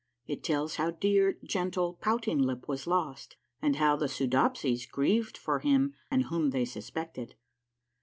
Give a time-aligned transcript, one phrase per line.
[0.27, 5.37] —IT TELLS HOW DEAR, GENTLE, POUTING LIP WAS LOST, AND HOW THE SOO DOPSIES GRIEVED
[5.37, 7.35] FOR HIM AND WHOM THEY SUSPECTED.